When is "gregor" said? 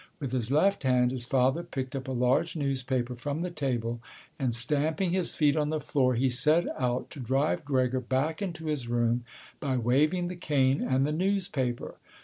7.63-7.99